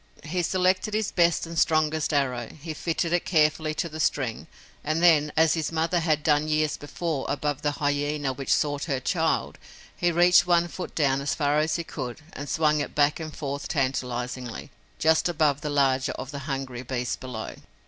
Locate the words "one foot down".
10.47-11.21